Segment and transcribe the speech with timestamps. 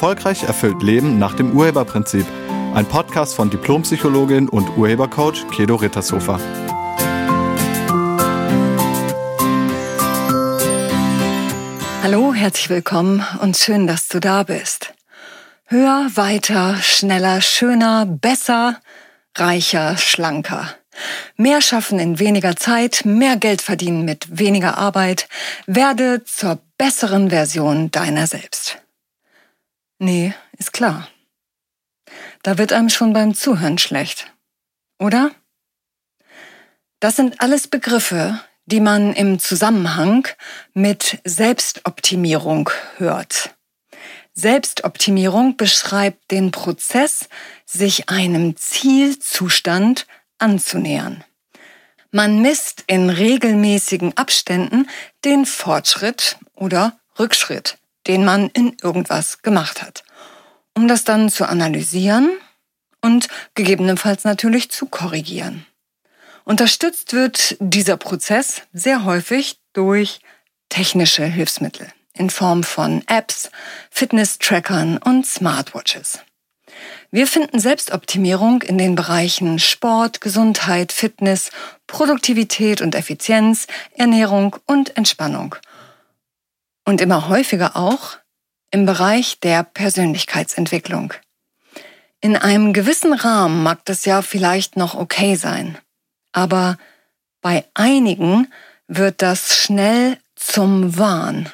[0.00, 2.24] Erfolgreich erfüllt Leben nach dem Urheberprinzip.
[2.72, 6.40] Ein Podcast von Diplompsychologin und Urhebercoach Kedo Rittershofer.
[12.02, 14.94] Hallo, herzlich willkommen und schön, dass du da bist.
[15.66, 18.80] Höher, weiter, schneller, schöner, besser,
[19.36, 20.66] reicher, schlanker.
[21.36, 25.28] Mehr schaffen in weniger Zeit, mehr Geld verdienen mit weniger Arbeit.
[25.66, 28.79] Werde zur besseren Version deiner selbst.
[30.02, 31.08] Nee, ist klar.
[32.42, 34.32] Da wird einem schon beim Zuhören schlecht.
[34.98, 35.30] Oder?
[37.00, 40.26] Das sind alles Begriffe, die man im Zusammenhang
[40.72, 43.54] mit Selbstoptimierung hört.
[44.32, 47.28] Selbstoptimierung beschreibt den Prozess,
[47.66, 50.06] sich einem Zielzustand
[50.38, 51.24] anzunähern.
[52.10, 54.88] Man misst in regelmäßigen Abständen
[55.26, 60.04] den Fortschritt oder Rückschritt, den man in irgendwas gemacht hat,
[60.74, 62.30] um das dann zu analysieren
[63.00, 65.66] und gegebenenfalls natürlich zu korrigieren.
[66.44, 70.20] Unterstützt wird dieser Prozess sehr häufig durch
[70.68, 73.50] technische Hilfsmittel in Form von Apps,
[73.90, 76.20] Fitness-Trackern und Smartwatches.
[77.10, 81.50] Wir finden Selbstoptimierung in den Bereichen Sport, Gesundheit, Fitness,
[81.86, 85.56] Produktivität und Effizienz, Ernährung und Entspannung.
[86.90, 88.18] Und immer häufiger auch
[88.72, 91.14] im Bereich der Persönlichkeitsentwicklung.
[92.20, 95.78] In einem gewissen Rahmen mag das ja vielleicht noch okay sein,
[96.32, 96.78] aber
[97.42, 98.52] bei einigen
[98.88, 101.48] wird das schnell zum Wahn,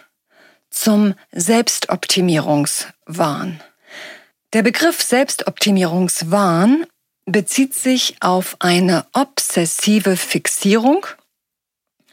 [0.70, 3.60] zum Selbstoptimierungswahn.
[4.54, 6.86] Der Begriff Selbstoptimierungswahn
[7.26, 11.06] bezieht sich auf eine obsessive Fixierung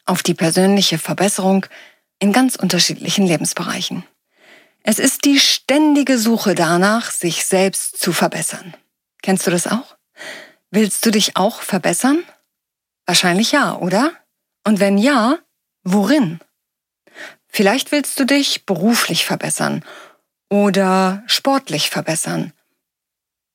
[0.04, 1.66] auf die persönliche Verbesserung
[2.24, 4.06] in ganz unterschiedlichen Lebensbereichen.
[4.82, 8.74] Es ist die ständige Suche danach, sich selbst zu verbessern.
[9.22, 9.97] Kennst du das auch?
[10.72, 12.24] Willst du dich auch verbessern?
[13.06, 14.14] Wahrscheinlich ja, oder?
[14.66, 15.38] Und wenn ja,
[15.84, 16.40] worin?
[17.50, 19.84] Vielleicht willst du dich beruflich verbessern
[20.50, 22.53] oder sportlich verbessern?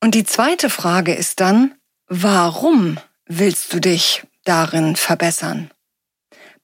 [0.02, 1.74] Und die zweite Frage ist dann,
[2.06, 5.70] warum willst du dich darin verbessern?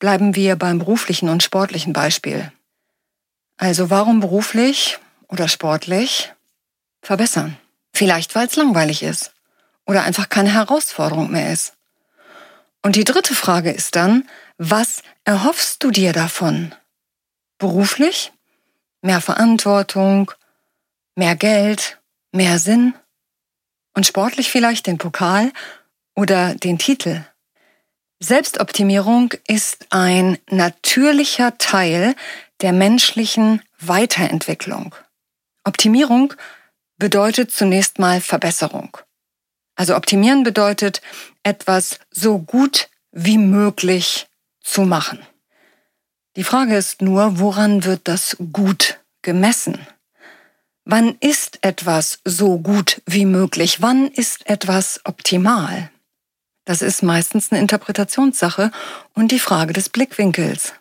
[0.04, 2.52] Bleiben wir beim beruflichen und sportlichen Beispiel.
[3.56, 4.98] Also warum beruflich
[5.28, 6.34] oder sportlich
[7.00, 7.56] verbessern?
[7.94, 9.32] Vielleicht weil es langweilig ist
[9.86, 11.72] oder einfach keine Herausforderung mehr ist.
[12.82, 14.28] Und die dritte Frage ist dann,
[14.58, 16.74] was erhoffst du dir davon?
[17.56, 18.30] Beruflich
[19.00, 20.32] mehr Verantwortung,
[21.14, 21.98] mehr Geld,
[22.30, 22.92] mehr Sinn
[23.94, 25.50] und sportlich vielleicht den Pokal
[26.14, 27.24] oder den Titel.
[28.24, 32.16] Selbstoptimierung ist ein natürlicher Teil
[32.62, 34.94] der menschlichen Weiterentwicklung.
[35.64, 36.32] Optimierung
[36.96, 38.96] bedeutet zunächst mal Verbesserung.
[39.76, 41.02] Also optimieren bedeutet
[41.42, 44.26] etwas so gut wie möglich
[44.62, 45.18] zu machen.
[46.36, 49.86] Die Frage ist nur, woran wird das gut gemessen?
[50.86, 53.82] Wann ist etwas so gut wie möglich?
[53.82, 55.90] Wann ist etwas optimal?
[56.64, 58.70] Das ist meistens eine Interpretationssache
[59.14, 60.72] und die Frage des Blickwinkels.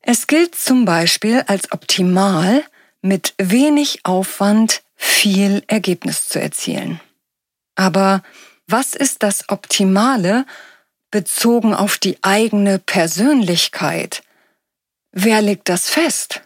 [0.00, 2.64] Es gilt zum Beispiel als optimal,
[3.00, 7.00] mit wenig Aufwand viel Ergebnis zu erzielen.
[7.76, 8.22] Aber
[8.66, 10.44] was ist das Optimale
[11.10, 14.22] bezogen auf die eigene Persönlichkeit?
[15.12, 16.42] Wer legt das fest?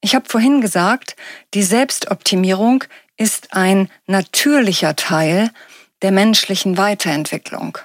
[0.00, 1.16] Ich habe vorhin gesagt,
[1.54, 2.84] die Selbstoptimierung
[3.16, 5.50] ist ein natürlicher Teil
[6.02, 7.78] der menschlichen Weiterentwicklung.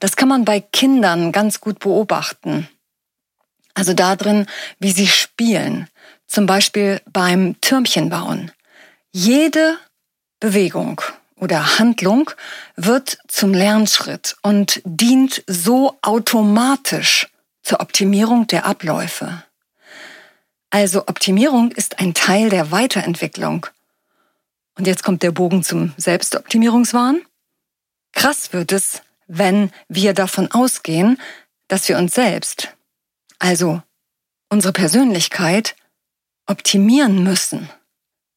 [0.00, 2.68] Das kann man bei Kindern ganz gut beobachten.
[3.74, 4.46] Also darin,
[4.78, 5.88] wie sie spielen,
[6.26, 8.52] zum Beispiel beim Türmchenbauen.
[9.12, 9.78] Jede
[10.40, 11.00] Bewegung
[11.36, 12.30] oder Handlung
[12.76, 17.28] wird zum Lernschritt und dient so automatisch
[17.62, 19.42] zur Optimierung der Abläufe.
[20.70, 23.66] Also Optimierung ist ein Teil der Weiterentwicklung.
[24.76, 27.22] Und jetzt kommt der Bogen zum Selbstoptimierungswahn.
[28.12, 31.20] Krass wird es, wenn wir davon ausgehen,
[31.68, 32.74] dass wir uns selbst,
[33.38, 33.82] also
[34.48, 35.76] unsere Persönlichkeit,
[36.46, 37.68] optimieren müssen.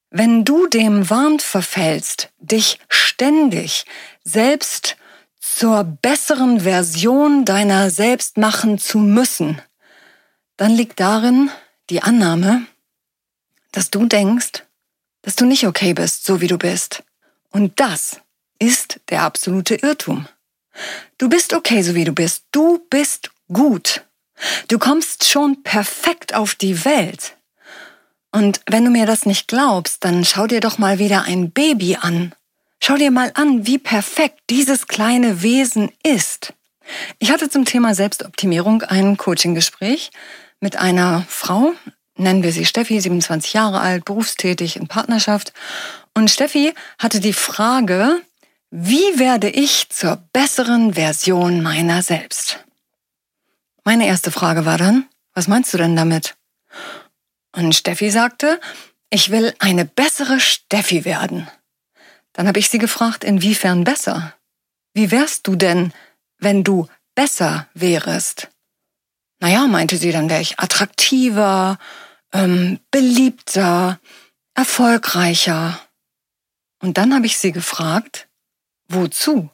[0.10, 3.86] Wenn du dem Wahn verfällst, dich ständig
[4.24, 4.98] selbst
[5.40, 9.62] zur besseren Version deiner selbst machen zu müssen,
[10.58, 11.50] dann liegt darin
[11.90, 12.68] die Annahme,
[13.72, 14.64] dass du denkst,
[15.22, 17.04] dass du nicht okay bist, so wie du bist.
[17.50, 18.20] Und das
[18.62, 20.28] ist der absolute Irrtum.
[21.18, 22.46] Du bist okay, so wie du bist.
[22.52, 24.06] Du bist gut.
[24.68, 27.36] Du kommst schon perfekt auf die Welt.
[28.32, 31.98] Und wenn du mir das nicht glaubst, dann schau dir doch mal wieder ein Baby
[32.00, 32.34] an.
[32.82, 36.54] Schau dir mal an, wie perfekt dieses kleine Wesen ist.
[37.20, 40.12] Ich hatte zum Thema Selbstoptimierung ein Coaching-Gespräch
[40.60, 41.74] mit einer Frau,
[42.16, 45.54] nennen wir sie Steffi, 27 Jahre alt, berufstätig in Partnerschaft.
[46.14, 48.22] Und Steffi hatte die Frage,
[48.74, 52.64] wie werde ich zur besseren Version meiner selbst?
[53.84, 56.38] Meine erste Frage war dann, was meinst du denn damit?
[57.54, 58.62] Und Steffi sagte,
[59.10, 61.50] ich will eine bessere Steffi werden.
[62.32, 64.34] Dann habe ich sie gefragt, inwiefern besser?
[64.94, 65.92] Wie wärst du denn,
[66.38, 68.50] wenn du besser wärest?
[69.42, 71.78] Naja, meinte sie, dann wäre ich attraktiver,
[72.32, 74.00] ähm, beliebter,
[74.54, 75.78] erfolgreicher.
[76.82, 78.30] Und dann habe ich sie gefragt,
[78.94, 79.50] wozu?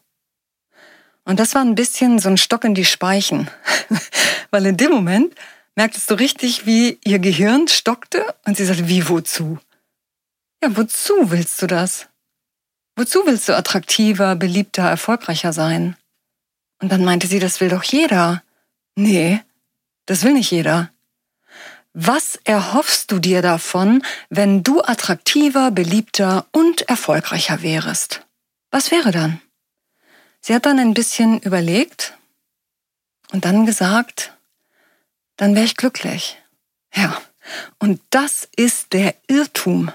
[1.24, 3.50] Und das war ein bisschen so ein Stock in die Speichen,
[4.51, 5.36] weil in dem Moment
[5.75, 9.60] merktest du richtig, wie ihr Gehirn stockte und sie sagte, wie wozu?
[10.63, 12.07] Ja, wozu willst du das?
[12.95, 15.95] Wozu willst du attraktiver, beliebter, erfolgreicher sein?
[16.81, 18.42] Und dann meinte sie, das will doch jeder.
[18.95, 19.42] Nee,
[20.06, 20.92] das will nicht jeder.
[21.94, 28.27] Was erhoffst du dir davon, wenn du attraktiver, beliebter und erfolgreicher wärest?
[28.72, 29.42] Was wäre dann?
[30.42, 32.18] Sie hat dann ein bisschen überlegt
[33.31, 34.34] und dann gesagt,
[35.36, 36.38] dann wäre ich glücklich.
[36.94, 37.22] Ja,
[37.80, 39.92] und das ist der Irrtum.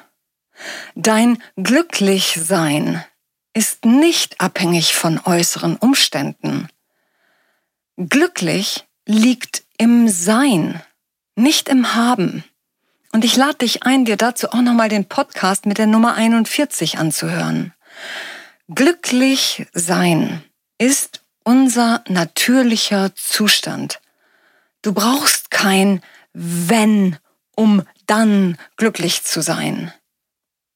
[0.95, 3.05] Dein Glücklichsein
[3.55, 6.69] ist nicht abhängig von äußeren Umständen.
[7.97, 10.81] Glücklich liegt im Sein,
[11.35, 12.45] nicht im Haben.
[13.13, 16.99] Und ich lade dich ein, dir dazu auch nochmal den Podcast mit der Nummer 41
[16.99, 17.75] anzuhören.
[18.69, 20.43] Glücklich sein
[20.79, 24.01] ist unser natürlicher Zustand.
[24.83, 27.19] Du brauchst kein wenn,
[27.57, 29.93] um dann glücklich zu sein.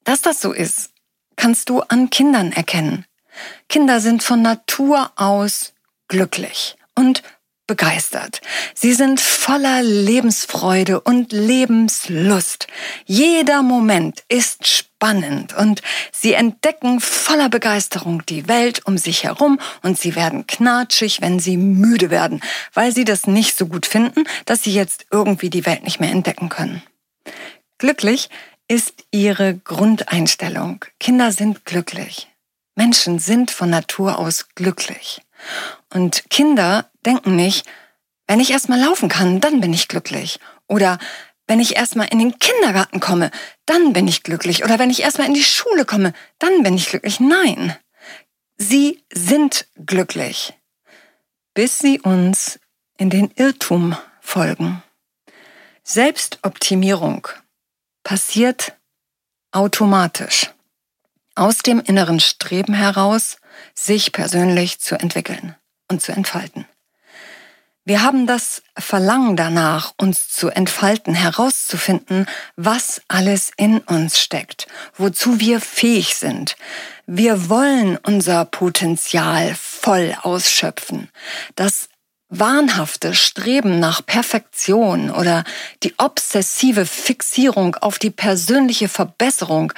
[0.04, 0.90] Dass das so ist,
[1.36, 3.06] kannst du an Kindern erkennen.
[3.68, 5.74] Kinder sind von Natur aus
[6.08, 7.22] glücklich und
[7.66, 8.40] begeistert.
[8.74, 12.66] Sie sind voller Lebensfreude und Lebenslust.
[13.04, 15.82] Jeder Moment ist spannend und
[16.12, 21.56] sie entdecken voller Begeisterung die Welt um sich herum und sie werden knatschig, wenn sie
[21.56, 22.40] müde werden,
[22.72, 26.10] weil sie das nicht so gut finden, dass sie jetzt irgendwie die Welt nicht mehr
[26.10, 26.82] entdecken können.
[27.78, 28.30] Glücklich
[28.68, 30.84] ist ihre Grundeinstellung.
[30.98, 32.28] Kinder sind glücklich.
[32.74, 35.22] Menschen sind von Natur aus glücklich.
[35.92, 37.66] Und Kinder denken nicht,
[38.26, 40.40] wenn ich erstmal laufen kann, dann bin ich glücklich.
[40.66, 40.98] Oder
[41.46, 43.30] wenn ich erstmal in den Kindergarten komme,
[43.66, 44.64] dann bin ich glücklich.
[44.64, 47.20] Oder wenn ich erstmal in die Schule komme, dann bin ich glücklich.
[47.20, 47.76] Nein,
[48.56, 50.54] sie sind glücklich,
[51.54, 52.58] bis sie uns
[52.98, 54.82] in den Irrtum folgen.
[55.84, 57.28] Selbstoptimierung
[58.02, 58.72] passiert
[59.52, 60.50] automatisch
[61.36, 63.36] aus dem inneren Streben heraus,
[63.74, 65.54] sich persönlich zu entwickeln
[65.88, 66.66] und zu entfalten.
[67.88, 74.66] Wir haben das Verlangen danach, uns zu entfalten, herauszufinden, was alles in uns steckt,
[74.96, 76.56] wozu wir fähig sind.
[77.06, 81.10] Wir wollen unser Potenzial voll ausschöpfen.
[81.54, 81.88] Das
[82.28, 85.44] wahnhafte Streben nach Perfektion oder
[85.84, 89.72] die obsessive Fixierung auf die persönliche Verbesserung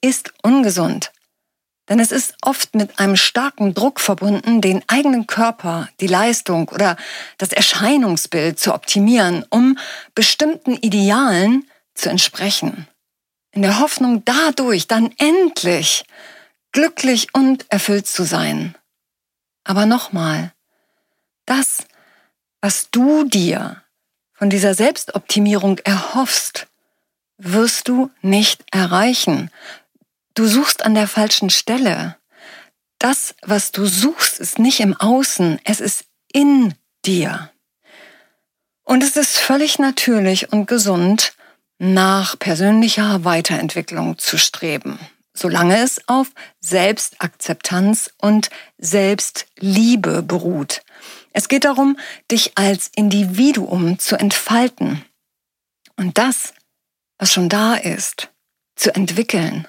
[0.00, 1.10] ist ungesund.
[1.88, 6.96] Denn es ist oft mit einem starken Druck verbunden, den eigenen Körper, die Leistung oder
[7.38, 9.78] das Erscheinungsbild zu optimieren, um
[10.14, 12.86] bestimmten Idealen zu entsprechen.
[13.52, 16.04] In der Hoffnung, dadurch dann endlich
[16.72, 18.74] glücklich und erfüllt zu sein.
[19.64, 20.52] Aber nochmal,
[21.46, 21.86] das,
[22.60, 23.82] was du dir
[24.32, 26.66] von dieser Selbstoptimierung erhoffst,
[27.38, 29.50] wirst du nicht erreichen.
[30.38, 32.16] Du suchst an der falschen Stelle.
[33.00, 37.50] Das, was du suchst, ist nicht im Außen, es ist in dir.
[38.84, 41.32] Und es ist völlig natürlich und gesund,
[41.78, 45.00] nach persönlicher Weiterentwicklung zu streben,
[45.34, 46.28] solange es auf
[46.60, 50.82] Selbstakzeptanz und Selbstliebe beruht.
[51.32, 51.98] Es geht darum,
[52.30, 55.04] dich als Individuum zu entfalten
[55.96, 56.54] und das,
[57.18, 58.30] was schon da ist,
[58.76, 59.66] zu entwickeln.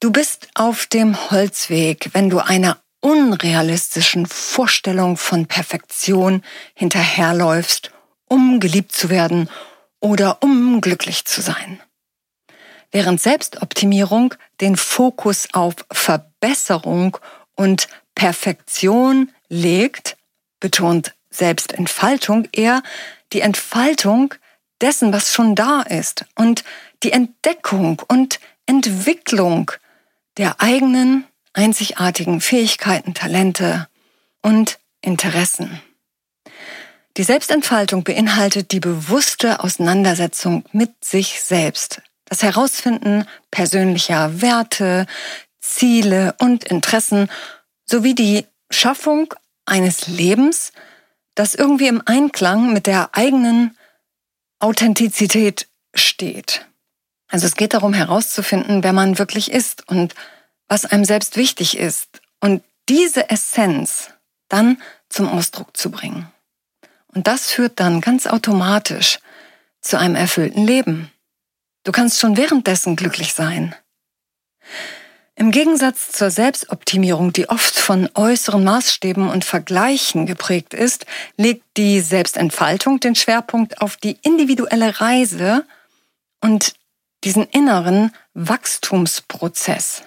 [0.00, 6.42] Du bist auf dem Holzweg, wenn du einer unrealistischen Vorstellung von Perfektion
[6.72, 7.90] hinterherläufst,
[8.26, 9.50] um geliebt zu werden
[10.00, 11.82] oder um glücklich zu sein.
[12.90, 17.18] Während Selbstoptimierung den Fokus auf Verbesserung
[17.54, 20.16] und Perfektion legt,
[20.60, 22.82] betont Selbstentfaltung eher
[23.34, 24.34] die Entfaltung
[24.80, 26.64] dessen, was schon da ist und
[27.02, 29.70] die Entdeckung und Entwicklung
[30.36, 33.88] der eigenen einzigartigen Fähigkeiten, Talente
[34.42, 35.80] und Interessen.
[37.16, 45.06] Die Selbstentfaltung beinhaltet die bewusste Auseinandersetzung mit sich selbst, das Herausfinden persönlicher Werte,
[45.60, 47.28] Ziele und Interessen
[47.84, 49.34] sowie die Schaffung
[49.66, 50.72] eines Lebens,
[51.34, 53.76] das irgendwie im Einklang mit der eigenen
[54.60, 56.66] Authentizität steht.
[57.30, 60.14] Also es geht darum herauszufinden, wer man wirklich ist und
[60.68, 64.10] was einem selbst wichtig ist und diese Essenz
[64.48, 66.30] dann zum Ausdruck zu bringen.
[67.14, 69.18] Und das führt dann ganz automatisch
[69.80, 71.10] zu einem erfüllten Leben.
[71.84, 73.74] Du kannst schon währenddessen glücklich sein.
[75.34, 81.06] Im Gegensatz zur Selbstoptimierung, die oft von äußeren Maßstäben und Vergleichen geprägt ist,
[81.36, 85.64] legt die Selbstentfaltung den Schwerpunkt auf die individuelle Reise
[86.42, 86.74] und
[87.24, 90.02] diesen inneren Wachstumsprozess.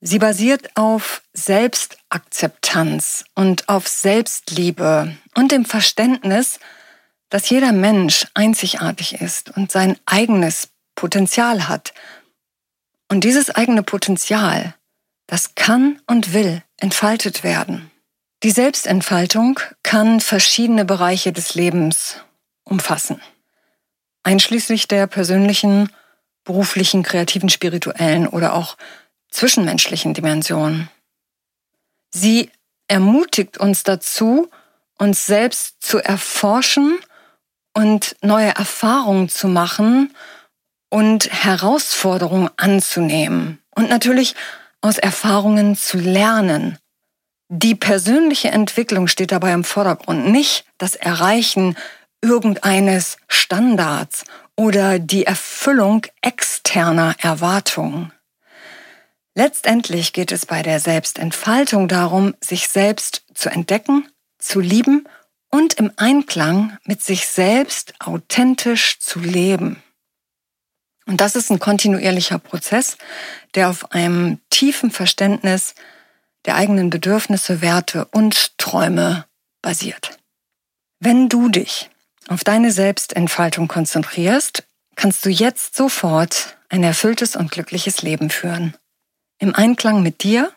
[0.00, 6.58] Sie basiert auf Selbstakzeptanz und auf Selbstliebe und dem Verständnis,
[7.28, 11.92] dass jeder Mensch einzigartig ist und sein eigenes Potenzial hat.
[13.08, 14.74] Und dieses eigene Potenzial,
[15.26, 17.90] das kann und will entfaltet werden.
[18.42, 22.16] Die Selbstentfaltung kann verschiedene Bereiche des Lebens
[22.64, 23.20] umfassen,
[24.22, 25.90] einschließlich der persönlichen,
[26.44, 28.76] beruflichen, kreativen, spirituellen oder auch
[29.30, 30.88] zwischenmenschlichen Dimension.
[32.10, 32.50] Sie
[32.88, 34.50] ermutigt uns dazu,
[34.98, 36.98] uns selbst zu erforschen
[37.72, 40.14] und neue Erfahrungen zu machen
[40.88, 44.34] und Herausforderungen anzunehmen und natürlich
[44.80, 46.78] aus Erfahrungen zu lernen.
[47.48, 51.76] Die persönliche Entwicklung steht dabei im Vordergrund, nicht das Erreichen
[52.22, 54.24] irgendeines Standards
[54.56, 58.12] oder die Erfüllung externer Erwartungen.
[59.34, 64.08] Letztendlich geht es bei der Selbstentfaltung darum, sich selbst zu entdecken,
[64.38, 65.08] zu lieben
[65.50, 69.82] und im Einklang mit sich selbst authentisch zu leben.
[71.06, 72.96] Und das ist ein kontinuierlicher Prozess,
[73.54, 75.74] der auf einem tiefen Verständnis
[76.44, 79.26] der eigenen Bedürfnisse, Werte und Träume
[79.62, 80.18] basiert.
[81.00, 81.90] Wenn du dich
[82.30, 84.62] auf deine Selbstentfaltung konzentrierst,
[84.94, 88.74] kannst du jetzt sofort ein erfülltes und glückliches Leben führen
[89.40, 90.52] im Einklang mit dir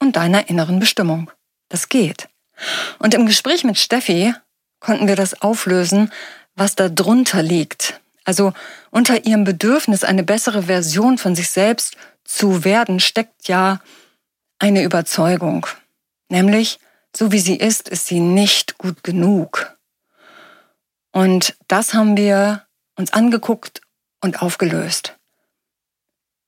[0.00, 1.30] und deiner inneren Bestimmung.
[1.68, 2.28] Das geht.
[2.98, 4.34] Und im Gespräch mit Steffi
[4.80, 6.10] konnten wir das auflösen,
[6.56, 8.00] was da drunter liegt.
[8.24, 8.52] Also
[8.90, 13.80] unter ihrem Bedürfnis, eine bessere Version von sich selbst zu werden, steckt ja
[14.58, 15.66] eine Überzeugung.
[16.28, 16.80] Nämlich,
[17.14, 19.77] so wie sie ist, ist sie nicht gut genug.
[21.18, 22.62] Und das haben wir
[22.94, 23.80] uns angeguckt
[24.20, 25.16] und aufgelöst.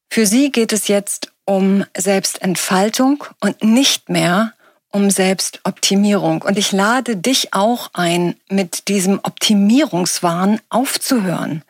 [0.09, 4.53] Für sie geht es jetzt um Selbstentfaltung und nicht mehr
[4.91, 6.43] um Selbstoptimierung.
[6.43, 11.65] Und ich lade dich auch ein, mit diesem Optimierungswahn aufzuhören.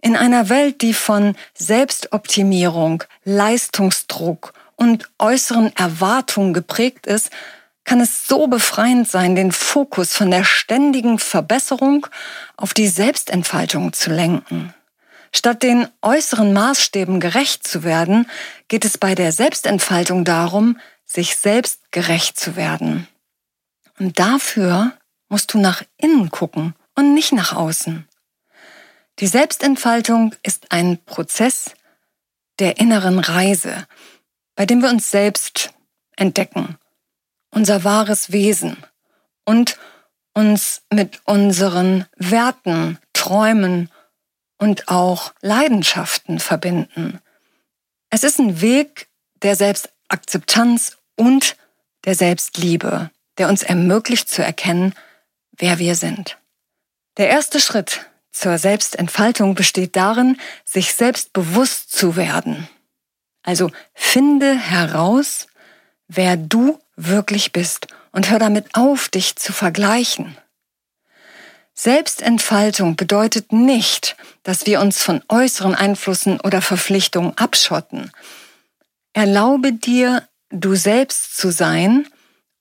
[0.00, 7.30] In einer Welt, die von Selbstoptimierung, Leistungsdruck und äußeren Erwartungen geprägt ist,
[7.90, 12.06] kann es so befreiend sein, den Fokus von der ständigen Verbesserung
[12.56, 14.72] auf die Selbstentfaltung zu lenken.
[15.32, 18.30] Statt den äußeren Maßstäben gerecht zu werden,
[18.68, 23.08] geht es bei der Selbstentfaltung darum, sich selbst gerecht zu werden.
[23.98, 24.92] Und dafür
[25.28, 28.06] musst du nach innen gucken und nicht nach außen.
[29.18, 31.72] Die Selbstentfaltung ist ein Prozess
[32.60, 33.88] der inneren Reise,
[34.54, 35.74] bei dem wir uns selbst
[36.14, 36.78] entdecken,
[37.50, 38.76] unser wahres Wesen
[39.44, 39.78] und
[40.34, 43.90] uns mit unseren Werten, Träumen
[44.58, 47.20] und auch Leidenschaften verbinden.
[48.10, 49.08] Es ist ein Weg
[49.42, 51.56] der Selbstakzeptanz und
[52.04, 54.94] der Selbstliebe, der uns ermöglicht zu erkennen,
[55.52, 56.38] wer wir sind.
[57.16, 62.68] Der erste Schritt zur Selbstentfaltung besteht darin, sich selbst bewusst zu werden.
[63.42, 65.46] Also finde heraus,
[66.08, 66.78] wer du
[67.08, 70.36] wirklich bist und hör damit auf, dich zu vergleichen.
[71.74, 78.10] Selbstentfaltung bedeutet nicht, dass wir uns von äußeren Einflüssen oder Verpflichtungen abschotten.
[79.14, 82.06] Erlaube dir, du selbst zu sein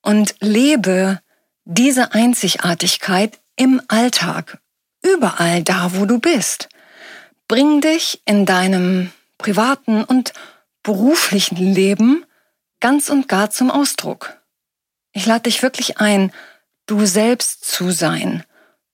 [0.02, 1.20] und lebe
[1.66, 4.60] diese Einzigartigkeit im Alltag,
[5.04, 6.70] überall da, wo du bist.
[7.48, 10.34] Bring dich in deinem privaten und
[10.82, 12.26] beruflichen Leben
[12.80, 14.38] ganz und gar zum Ausdruck.
[15.12, 16.32] Ich lade dich wirklich ein,
[16.86, 18.44] du selbst zu sein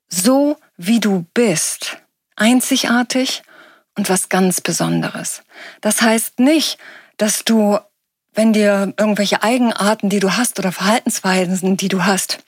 [0.09, 1.97] so wie du bist,
[2.35, 3.43] einzigartig
[3.97, 5.43] und was ganz Besonderes.
[5.81, 6.77] Das heißt nicht,
[7.17, 7.79] dass du,
[8.33, 12.39] wenn dir irgendwelche Eigenarten, die du hast oder Verhaltensweisen, die du hast,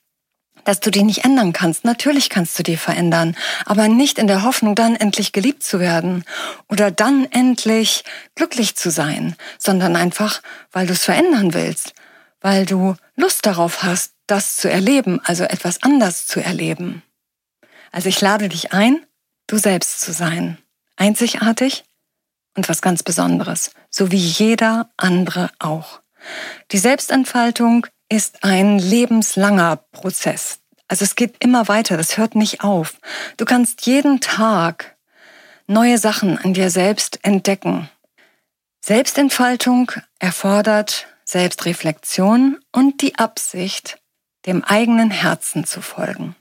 [0.68, 1.86] dass du die nicht ändern kannst.
[1.86, 6.26] Natürlich kannst du die verändern, aber nicht in der Hoffnung, dann endlich geliebt zu werden
[6.68, 8.04] oder dann endlich
[8.36, 10.42] glücklich zu sein, sondern einfach,
[10.74, 11.94] weil du es verändern willst,
[12.42, 17.02] weil du Lust darauf hast, das zu erleben, also etwas anders zu erleben.
[17.94, 19.00] Also ich lade dich ein,
[19.48, 20.58] du selbst zu sein,
[20.98, 21.86] einzigartig
[22.58, 26.02] und was ganz Besonderes, so wie jeder andere auch.
[26.74, 30.60] Die Selbstentfaltung ist ein lebenslanger Prozess.
[30.88, 32.98] Also es geht immer weiter, das hört nicht auf.
[33.36, 34.96] Du kannst jeden Tag
[35.68, 37.90] neue Sachen an dir selbst entdecken.
[38.80, 44.00] Selbstentfaltung erfordert Selbstreflexion und die Absicht,
[44.46, 46.36] dem eigenen Herzen zu folgen.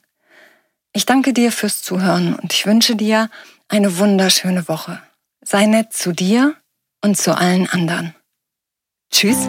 [0.93, 3.29] Ich danke dir fürs Zuhören und ich wünsche dir
[3.69, 5.03] eine wunderschöne Woche.
[5.43, 6.55] Sei nett zu dir
[7.03, 8.15] und zu allen anderen.
[9.11, 9.49] Tschüss.